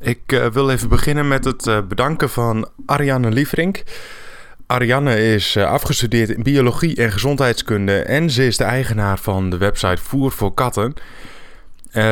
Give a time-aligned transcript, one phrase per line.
[0.00, 3.82] Ik uh, wil even beginnen met het uh, bedanken van Ariane Lieverink.
[4.66, 9.56] Ariane is uh, afgestudeerd in biologie en gezondheidskunde en ze is de eigenaar van de
[9.56, 10.94] website Voer voor Katten.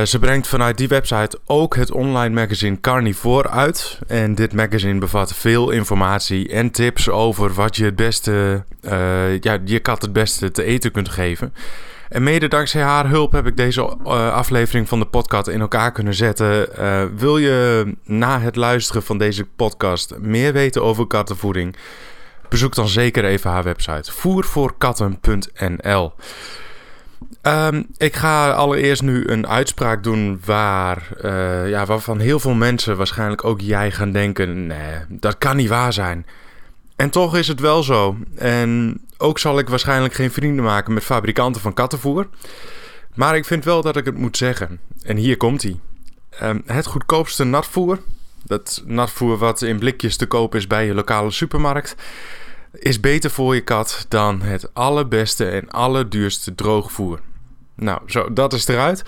[0.04, 3.98] ze brengt vanuit die website ook het online magazine Carnivore uit.
[4.07, 8.64] En dit magazine bevat veel informatie en tips over wat je het beste,
[9.41, 11.53] ja, je kat het beste te eten kunt geven.
[12.14, 15.92] En mede dankzij haar hulp heb ik deze uh, aflevering van de podcast in elkaar
[15.92, 16.68] kunnen zetten.
[16.78, 21.77] Uh, wil je na het luisteren van deze podcast meer weten over kattenvoeding?
[22.48, 26.12] Bezoek dan zeker even haar website voervoorkatten.nl.
[27.42, 32.96] Um, ik ga allereerst nu een uitspraak doen waar, uh, ja, waarvan heel veel mensen,
[32.96, 36.27] waarschijnlijk ook jij, gaan denken: nee, dat kan niet waar zijn.
[36.96, 38.16] En toch is het wel zo.
[38.36, 42.28] En ook zal ik waarschijnlijk geen vrienden maken met fabrikanten van kattenvoer.
[43.14, 44.80] Maar ik vind wel dat ik het moet zeggen.
[45.02, 45.80] En hier komt hij.
[46.42, 47.98] Um, het goedkoopste natvoer,
[48.45, 51.95] dat natvoer wat in blikjes te koop is bij je lokale supermarkt,
[52.72, 57.20] is beter voor je kat dan het allerbeste en allerduurste droogvoer.
[57.75, 59.05] Nou, zo, dat is eruit.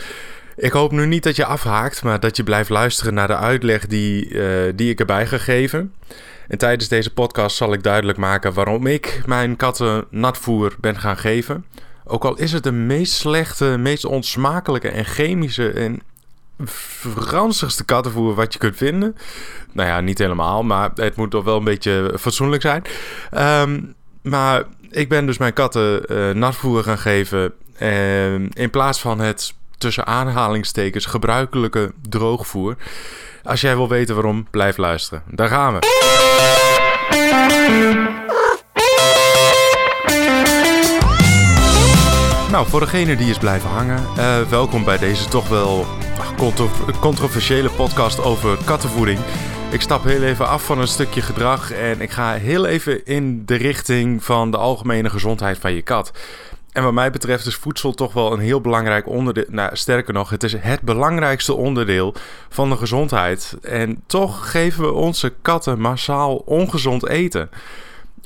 [0.56, 3.86] Ik hoop nu niet dat je afhaakt, maar dat je blijft luisteren naar de uitleg
[3.86, 5.92] die, uh, die ik erbij ga geven.
[6.48, 11.16] En tijdens deze podcast zal ik duidelijk maken waarom ik mijn katten natvoer ben gaan
[11.16, 11.64] geven.
[12.04, 16.02] Ook al is het de meest slechte, meest onsmakelijke en chemische en
[17.16, 19.16] ranzigste kattenvoer wat je kunt vinden.
[19.72, 22.84] Nou ja, niet helemaal, maar het moet toch wel een beetje fatsoenlijk zijn.
[23.62, 27.52] Um, maar ik ben dus mijn katten uh, natvoer gaan geven.
[27.82, 32.76] Uh, in plaats van het tussen aanhalingstekens gebruikelijke droogvoer.
[33.46, 35.22] Als jij wil weten waarom, blijf luisteren.
[35.30, 35.78] Daar gaan we.
[42.50, 45.86] Nou, voor degene die is blijven hangen, uh, welkom bij deze toch wel
[46.36, 46.68] contro
[47.00, 49.18] controversiële podcast over kattenvoeding.
[49.70, 53.46] Ik stap heel even af van een stukje gedrag en ik ga heel even in
[53.46, 56.12] de richting van de algemene gezondheid van je kat.
[56.76, 59.44] En wat mij betreft is voedsel toch wel een heel belangrijk onderdeel.
[59.48, 62.14] Nou, sterker nog, het is het belangrijkste onderdeel
[62.48, 63.56] van de gezondheid.
[63.62, 67.50] En toch geven we onze katten massaal ongezond eten.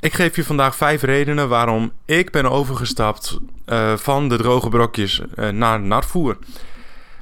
[0.00, 5.21] Ik geef je vandaag vijf redenen waarom ik ben overgestapt uh, van de droge brokjes
[5.34, 6.39] uh, naar natvoer.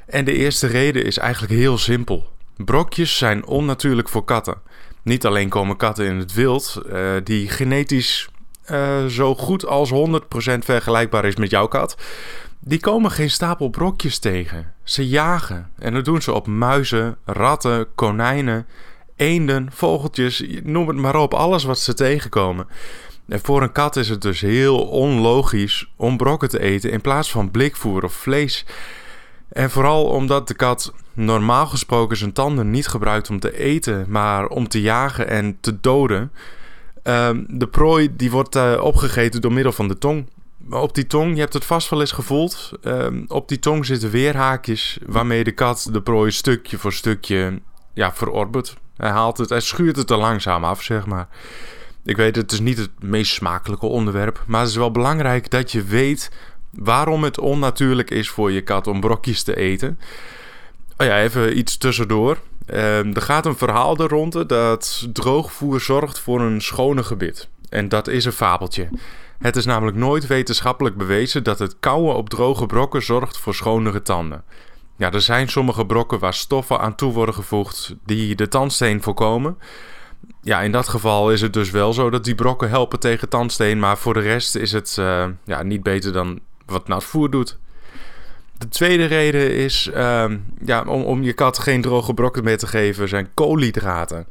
[0.06, 2.32] En de eerste reden is eigenlijk heel simpel.
[2.56, 4.56] Brokjes zijn onnatuurlijk voor katten.
[5.02, 8.28] Niet alleen komen katten in het wild uh, die genetisch
[8.70, 9.94] uh, zo goed als 100%
[10.58, 11.96] vergelijkbaar is met jouw kat.
[12.60, 14.72] Die komen geen stapel brokjes tegen.
[14.82, 15.70] Ze jagen.
[15.78, 18.66] En dat doen ze op muizen, ratten, konijnen,
[19.16, 21.34] eenden, vogeltjes, noem het maar op.
[21.34, 22.66] Alles wat ze tegenkomen.
[23.28, 27.30] En voor een kat is het dus heel onlogisch om brokken te eten in plaats
[27.30, 28.64] van blikvoer of vlees.
[29.48, 34.46] En vooral omdat de kat normaal gesproken zijn tanden niet gebruikt om te eten, maar
[34.46, 36.32] om te jagen en te doden.
[37.08, 40.26] Um, de prooi die wordt uh, opgegeten door middel van de tong.
[40.70, 42.72] Op die tong, je hebt het vast wel eens gevoeld.
[42.82, 47.60] Um, op die tong zitten weerhaakjes waarmee de kat de prooi stukje voor stukje
[47.94, 48.76] ja, verorbert.
[48.96, 51.28] Hij haalt het, hij schuurt het er langzaam af, zeg maar.
[52.04, 55.72] Ik weet, het is niet het meest smakelijke onderwerp, maar het is wel belangrijk dat
[55.72, 56.30] je weet
[56.70, 59.98] waarom het onnatuurlijk is voor je kat om brokjes te eten.
[60.96, 62.38] Oh ja, even iets tussendoor.
[62.74, 67.48] Um, er gaat een verhaal er rond dat droogvoer zorgt voor een schone gebit.
[67.68, 68.88] En dat is een fabeltje.
[69.38, 74.02] Het is namelijk nooit wetenschappelijk bewezen dat het kauwen op droge brokken zorgt voor schonere
[74.02, 74.44] tanden.
[74.96, 79.58] Ja, er zijn sommige brokken waar stoffen aan toe worden gevoegd die de tandsteen voorkomen.
[80.42, 83.78] Ja, in dat geval is het dus wel zo dat die brokken helpen tegen tandsteen,
[83.78, 87.58] maar voor de rest is het uh, ja, niet beter dan wat natvoer doet.
[88.58, 92.66] De tweede reden is um, ja, om, om je kat geen droge brokken meer te
[92.66, 94.26] geven, zijn koolhydraten.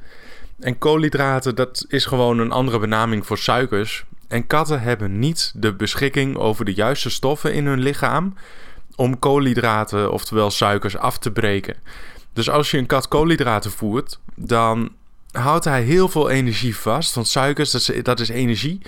[0.60, 4.06] En koolhydraten, dat is gewoon een andere benaming voor suikers.
[4.28, 8.36] En katten hebben niet de beschikking over de juiste stoffen in hun lichaam
[8.96, 11.76] om koolhydraten, oftewel suikers, af te breken.
[12.34, 14.92] Dus als je een kat koolhydraten voert, dan
[15.32, 17.16] houdt hij heel veel energie vast.
[17.16, 18.82] Want suikers, dat is energie.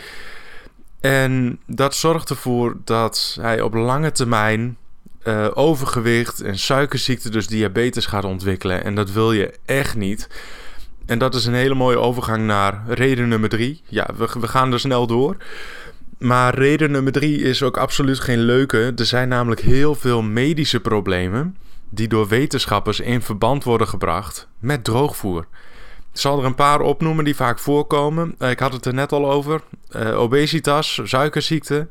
[1.00, 4.78] En dat zorgt ervoor dat hij op lange termijn
[5.24, 8.84] uh, overgewicht en suikerziekte, dus diabetes gaat ontwikkelen.
[8.84, 10.28] En dat wil je echt niet.
[11.06, 13.82] En dat is een hele mooie overgang naar reden nummer drie.
[13.88, 15.38] Ja, we, we gaan er snel door.
[16.18, 18.94] Maar reden nummer drie is ook absoluut geen leuke.
[18.96, 21.58] Er zijn namelijk heel veel medische problemen
[21.90, 25.48] die door wetenschappers in verband worden gebracht met droogvoer.
[26.14, 28.36] Ik zal er een paar opnoemen die vaak voorkomen.
[28.40, 29.62] Uh, ik had het er net al over.
[29.96, 31.88] Uh, obesitas, suikerziekte,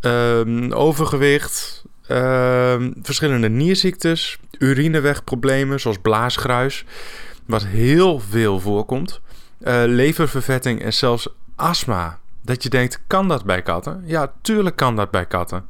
[0.00, 6.84] uh, overgewicht, uh, verschillende nierziektes, urinewegproblemen zoals blaasgruis.
[7.46, 9.20] wat heel veel voorkomt.
[9.60, 12.18] Uh, leververvetting en zelfs astma.
[12.42, 14.02] Dat je denkt, kan dat bij katten?
[14.06, 15.64] Ja, tuurlijk kan dat bij katten.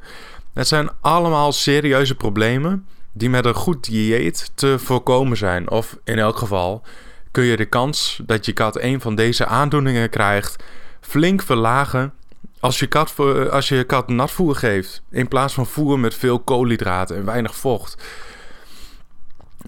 [0.53, 5.69] Het zijn allemaal serieuze problemen die met een goed dieet te voorkomen zijn.
[5.69, 6.83] Of in elk geval
[7.31, 10.63] kun je de kans dat je kat een van deze aandoeningen krijgt
[11.01, 12.13] flink verlagen
[12.61, 13.19] als je kat,
[13.49, 15.01] als je kat natvoer geeft.
[15.09, 18.03] In plaats van voer met veel koolhydraten en weinig vocht.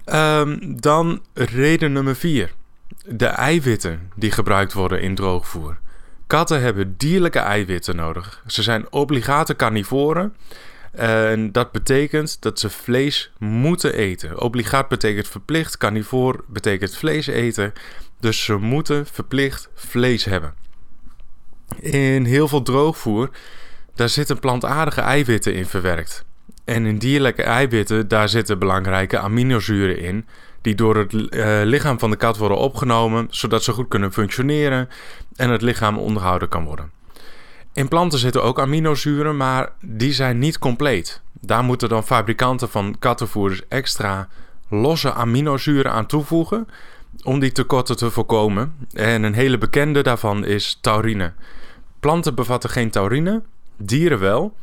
[0.06, 2.54] Um, dan reden nummer 4.
[3.06, 5.78] De eiwitten die gebruikt worden in droogvoer.
[6.28, 8.44] Katten hebben dierlijke eiwitten nodig.
[8.48, 10.36] Ze zijn obligate carnivoren.
[10.92, 14.40] En dat betekent dat ze vlees moeten eten.
[14.40, 17.74] Obligaat betekent verplicht, carnivoor betekent vlees eten.
[18.20, 20.63] Dus ze moeten verplicht vlees hebben.
[21.80, 23.30] In heel veel droogvoer,
[23.96, 26.26] daar zitten plantaardige eiwitten in verwerkt.
[26.66, 30.26] En in dierlijke eiwitten, daar zitten belangrijke aminozuren in,
[30.62, 31.28] die door het uh,
[31.64, 34.90] lichaam van de kat worden opgenomen, zodat ze goed kunnen functioneren
[35.36, 36.92] en het lichaam onderhouden kan worden.
[37.74, 41.22] In planten zitten ook aminozuren, maar die zijn niet compleet.
[41.42, 44.28] Daar moeten dan fabrikanten van kattenvoerders extra
[44.70, 46.68] losse aminozuren aan toevoegen
[47.24, 48.76] om die tekorten te voorkomen.
[48.94, 51.34] En een hele bekende daarvan is taurine.
[52.00, 53.42] Planten bevatten geen taurine,
[53.78, 54.56] dieren wel.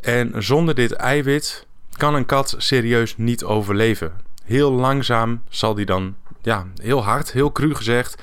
[0.00, 1.66] En zonder dit eiwit
[1.96, 4.12] kan een kat serieus niet overleven.
[4.44, 8.22] Heel langzaam zal die dan, ja, heel hard, heel cru gezegd,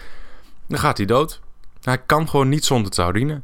[0.67, 1.39] dan gaat hij dood.
[1.81, 3.41] Hij kan gewoon niet zonder taurine.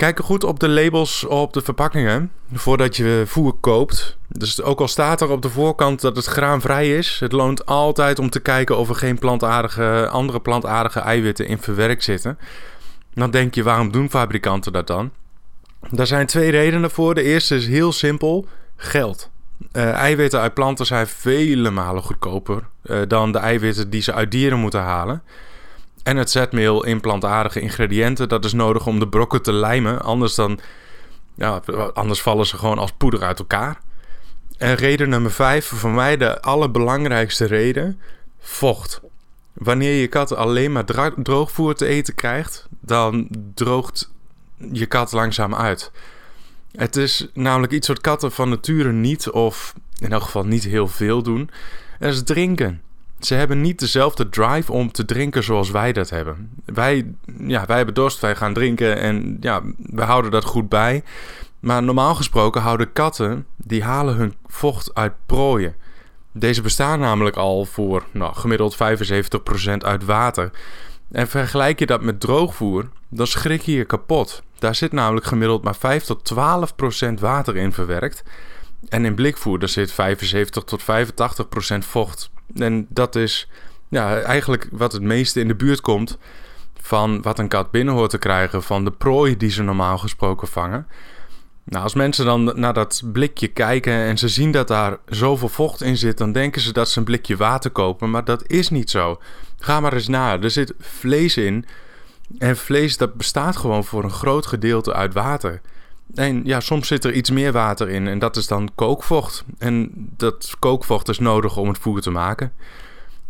[0.00, 4.16] Kijk goed op de labels op de verpakkingen voordat je voer koopt.
[4.28, 8.18] Dus ook al staat er op de voorkant dat het graanvrij is, het loont altijd
[8.18, 12.38] om te kijken of er geen plantaardige, andere plantaardige eiwitten in verwerkt zitten.
[13.14, 15.10] Dan denk je, waarom doen fabrikanten dat dan?
[15.90, 17.14] Daar zijn twee redenen voor.
[17.14, 18.46] De eerste is heel simpel:
[18.76, 19.30] geld.
[19.72, 24.30] Uh, eiwitten uit planten zijn vele malen goedkoper uh, dan de eiwitten die ze uit
[24.30, 25.22] dieren moeten halen.
[26.02, 30.02] En het zetmeel in plantaardige ingrediënten, dat is nodig om de brokken te lijmen.
[30.02, 30.60] Anders, dan,
[31.34, 31.62] ja,
[31.94, 33.80] anders vallen ze gewoon als poeder uit elkaar.
[34.58, 38.00] En reden nummer vijf, voor mij de allerbelangrijkste reden,
[38.38, 39.00] vocht.
[39.52, 44.12] Wanneer je kat alleen maar droogvoer te eten krijgt, dan droogt
[44.72, 45.90] je kat langzaam uit.
[46.72, 50.88] Het is namelijk iets wat katten van nature niet, of in elk geval niet heel
[50.88, 51.50] veel doen.
[51.98, 52.82] Dat is drinken.
[53.20, 56.50] Ze hebben niet dezelfde drive om te drinken zoals wij dat hebben.
[56.64, 61.02] Wij, ja, wij hebben dorst, wij gaan drinken en ja, we houden dat goed bij.
[61.60, 65.74] Maar normaal gesproken houden katten, die halen hun vocht uit prooien.
[66.32, 68.78] Deze bestaan namelijk al voor nou, gemiddeld 75%
[69.78, 70.50] uit water.
[71.10, 74.42] En vergelijk je dat met droogvoer, dan schrik je je kapot.
[74.58, 78.22] Daar zit namelijk gemiddeld maar 5 tot 12 procent water in verwerkt.
[78.88, 82.30] En in blikvoer daar zit 75 tot 85 procent vocht.
[82.54, 83.48] En dat is
[83.88, 86.18] ja, eigenlijk wat het meeste in de buurt komt
[86.80, 90.48] van wat een kat binnen hoort te krijgen van de prooi die ze normaal gesproken
[90.48, 90.86] vangen.
[91.64, 95.82] Nou, als mensen dan naar dat blikje kijken en ze zien dat daar zoveel vocht
[95.82, 98.90] in zit, dan denken ze dat ze een blikje water kopen, maar dat is niet
[98.90, 99.20] zo.
[99.58, 100.40] Ga maar eens na.
[100.40, 101.64] Er zit vlees in.
[102.38, 105.60] En vlees dat bestaat gewoon voor een groot gedeelte uit water.
[106.14, 109.44] En ja, soms zit er iets meer water in en dat is dan kookvocht.
[109.58, 112.52] En dat kookvocht is nodig om het voer te maken.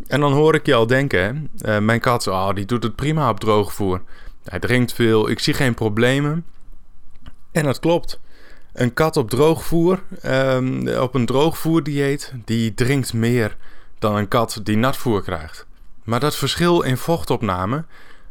[0.07, 3.29] En dan hoor ik je al denken, uh, mijn kat, oh, die doet het prima
[3.29, 4.01] op droogvoer.
[4.43, 6.45] Hij drinkt veel, ik zie geen problemen.
[7.51, 8.19] En dat klopt.
[8.73, 13.57] Een kat op droogvoer, um, op een droogvoerdieet, die drinkt meer
[13.99, 15.65] dan een kat die natvoer krijgt.
[16.03, 17.85] Maar dat verschil in vochtopname,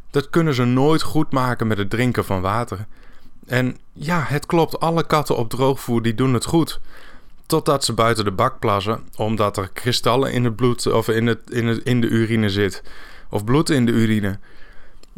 [0.09, 2.85] dat kunnen ze nooit goed maken met het drinken van water.
[3.47, 6.79] En ja, het klopt, alle katten op droogvoer die doen het goed.
[7.45, 11.39] Totdat ze buiten de bak plassen, omdat er kristallen in het bloed of in, het,
[11.49, 12.83] in, het, in de urine zit.
[13.29, 14.39] Of bloed in de urine.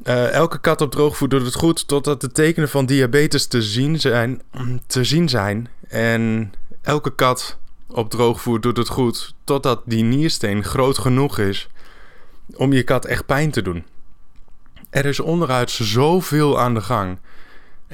[0.04, 4.00] Uh, elke kat op droogvoer doet het goed totdat de tekenen van diabetes te zien
[4.00, 4.42] zijn.
[4.88, 5.70] Te zien zijn.
[5.88, 11.70] En elke kat op droogvoer doet het goed totdat die niersteen groot genoeg is
[12.56, 13.86] om je kat echt pijn te doen.
[14.90, 17.18] Er is onderuit zoveel aan de gang.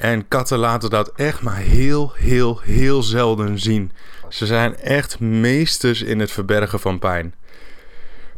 [0.00, 3.92] En katten laten dat echt maar heel, heel, heel zelden zien.
[4.28, 7.34] Ze zijn echt meesters in het verbergen van pijn.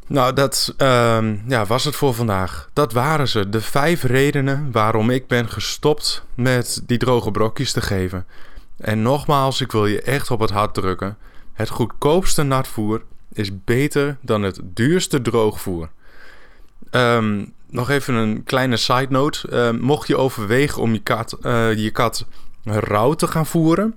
[0.07, 2.69] Nou, dat uh, ja, was het voor vandaag.
[2.73, 3.49] Dat waren ze.
[3.49, 8.26] De vijf redenen waarom ik ben gestopt met die droge brokjes te geven.
[8.76, 11.16] En nogmaals, ik wil je echt op het hart drukken.
[11.52, 13.02] Het goedkoopste natvoer
[13.33, 15.90] is beter dan het duurste droogvoer.
[16.91, 19.49] Um, nog even een kleine side note.
[19.53, 22.27] Uh, mocht je overwegen om je kat, uh, je kat
[22.65, 23.95] rauw te gaan voeren,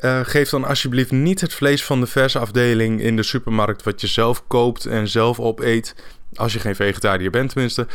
[0.00, 4.06] Uh, geef dan alsjeblieft niet het vlees van de versafdeling in de supermarkt wat je
[4.06, 5.94] zelf koopt en zelf opeet.
[6.34, 7.86] Als je geen vegetariër bent tenminste.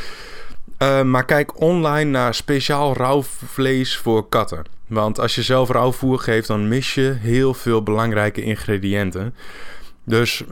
[0.79, 4.63] Uh, maar kijk online naar speciaal rauw vlees voor katten.
[4.87, 9.35] Want als je zelf rauwvoer geeft, dan mis je heel veel belangrijke ingrediënten.
[10.05, 10.43] Dus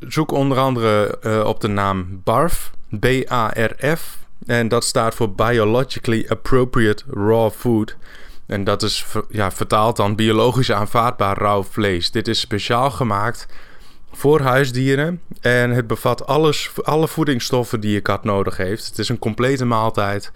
[0.00, 4.18] zoek onder andere uh, op de naam BARF, B-A-R-F.
[4.46, 7.96] En dat staat voor Biologically Appropriate Raw Food.
[8.46, 12.10] En dat is ja, vertaald dan biologisch aanvaardbaar rauw vlees.
[12.10, 13.46] Dit is speciaal gemaakt
[14.12, 15.20] voor huisdieren.
[15.40, 18.86] En het bevat alles, alle voedingsstoffen die je kat nodig heeft.
[18.86, 20.32] Het is een complete maaltijd.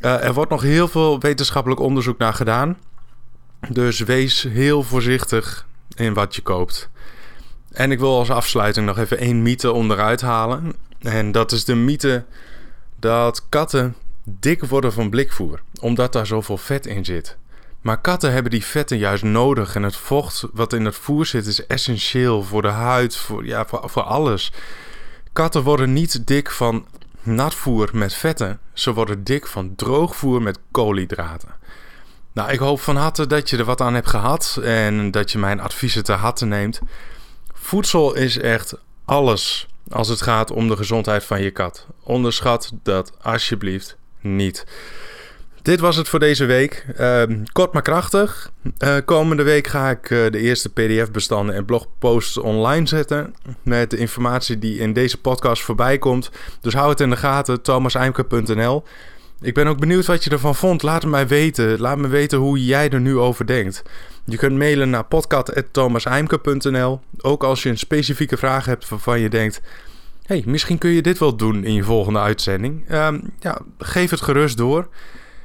[0.00, 2.78] Uh, er wordt nog heel veel wetenschappelijk onderzoek naar gedaan.
[3.68, 6.90] Dus wees heel voorzichtig in wat je koopt.
[7.72, 10.72] En ik wil als afsluiting nog even één mythe onderuit halen.
[11.02, 12.24] En dat is de mythe
[12.96, 13.94] dat katten
[14.24, 17.36] dik worden van blikvoer, omdat daar zoveel vet in zit.
[17.80, 21.46] Maar katten hebben die vetten juist nodig en het vocht wat in het voer zit
[21.46, 24.52] is essentieel voor de huid, voor, ja, voor, alles.
[25.32, 26.86] Katten worden niet dik van
[27.22, 31.54] natvoer met vetten, ze worden dik van droogvoer met koolhydraten.
[32.32, 35.38] Nou, ik hoop van harte dat je er wat aan hebt gehad en dat je
[35.38, 36.80] mijn adviezen te harte neemt.
[37.52, 41.86] Voedsel is echt alles als het gaat om de gezondheid van je kat.
[42.02, 44.64] Onderschat dat alsjeblieft niet.
[45.62, 46.86] Dit was het voor deze week.
[47.00, 47.22] Uh,
[47.52, 48.52] kort maar krachtig.
[48.78, 53.34] Uh, komende week ga ik uh, de eerste PDF-bestanden en blogposts online zetten.
[53.62, 56.30] Met de informatie die in deze podcast voorbij komt.
[56.60, 58.84] Dus hou het in de gaten, thomaseimke.nl.
[59.42, 60.82] Ik ben ook benieuwd wat je ervan vond.
[60.82, 61.80] Laat het mij weten.
[61.80, 63.82] Laat me weten hoe jij er nu over denkt.
[64.24, 67.00] Je kunt mailen naar podcast.thomaseimke.nl.
[67.20, 69.60] Ook als je een specifieke vraag hebt waarvan je denkt...
[70.22, 72.90] hey, misschien kun je dit wel doen in je volgende uitzending.
[72.90, 73.08] Uh,
[73.40, 74.88] ja, geef het gerust door.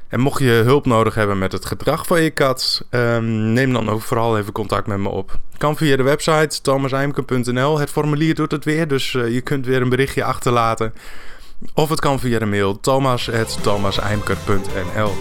[0.07, 3.89] En mocht je hulp nodig hebben met het gedrag van je kat, um, neem dan
[3.89, 5.39] ook vooral even contact met me op.
[5.57, 7.79] Kan via de website thomaseimke.nl.
[7.79, 10.93] Het formulier doet het weer, dus uh, je kunt weer een berichtje achterlaten.
[11.73, 15.11] Of het kan via de mail thomas.thomaseimker.nl.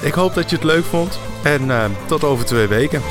[0.00, 3.02] Ik hoop dat je het leuk vond en uh, tot over twee weken.